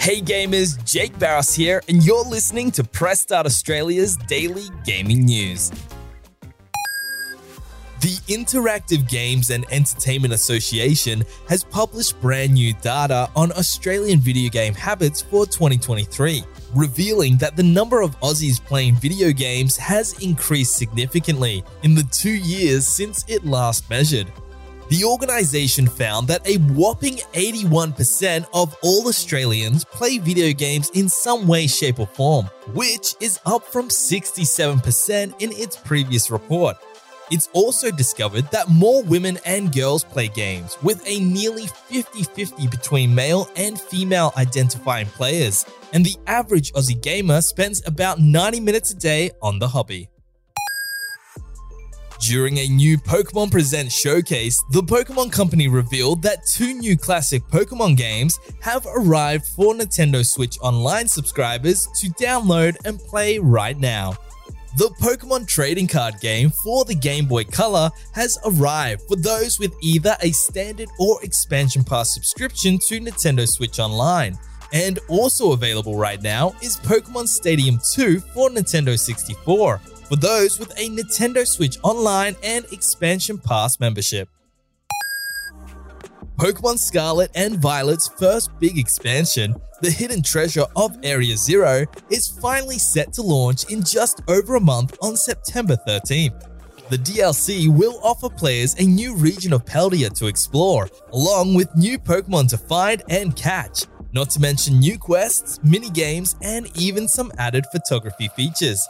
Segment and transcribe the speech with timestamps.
[0.00, 5.68] Hey gamers, Jake Barros here, and you're listening to Press Start Australia's daily gaming news.
[8.00, 14.72] The Interactive Games and Entertainment Association has published brand new data on Australian video game
[14.72, 16.44] habits for 2023,
[16.74, 22.30] revealing that the number of Aussies playing video games has increased significantly in the two
[22.30, 24.32] years since it last measured.
[24.90, 31.46] The organization found that a whopping 81% of all Australians play video games in some
[31.46, 36.76] way, shape, or form, which is up from 67% in its previous report.
[37.30, 42.66] It's also discovered that more women and girls play games, with a nearly 50 50
[42.66, 48.90] between male and female identifying players, and the average Aussie gamer spends about 90 minutes
[48.90, 50.08] a day on the hobby.
[52.20, 57.96] During a new Pokemon Present showcase, the Pokemon Company revealed that two new classic Pokemon
[57.96, 64.12] games have arrived for Nintendo Switch Online subscribers to download and play right now.
[64.76, 69.72] The Pokemon trading card game for the Game Boy Color has arrived for those with
[69.80, 74.38] either a standard or expansion pass subscription to Nintendo Switch Online.
[74.72, 79.80] And also available right now is Pokemon Stadium 2 for Nintendo 64
[80.10, 84.28] for those with a Nintendo Switch Online and Expansion Pass membership.
[86.36, 92.78] Pokemon Scarlet and Violet's first big expansion, the hidden treasure of Area Zero, is finally
[92.78, 96.48] set to launch in just over a month on September 13th.
[96.88, 102.00] The DLC will offer players a new region of Paldea to explore, along with new
[102.00, 107.30] Pokemon to find and catch, not to mention new quests, mini games, and even some
[107.38, 108.84] added photography features.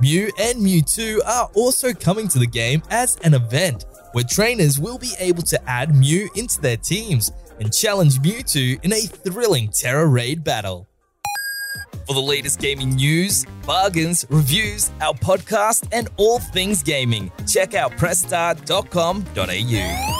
[0.00, 4.98] Mew and Mewtwo are also coming to the game as an event, where trainers will
[4.98, 10.06] be able to add Mew into their teams and challenge Mewtwo in a thrilling Tera
[10.06, 10.86] Raid battle.
[12.06, 17.92] For the latest gaming news, bargains, reviews, our podcast, and all things gaming, check out
[17.92, 20.19] pressstart.com.au.